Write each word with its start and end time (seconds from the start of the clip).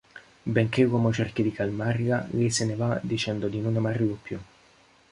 Benché 0.41 0.81
l'uomo 0.83 1.13
cerchi 1.13 1.43
di 1.43 1.51
calmarla, 1.51 2.25
lei 2.31 2.49
se 2.49 2.65
ne 2.65 2.73
va 2.75 2.99
dicendo 3.03 3.47
di 3.47 3.61
non 3.61 3.75
amarlo 3.77 4.17
più. 4.19 4.39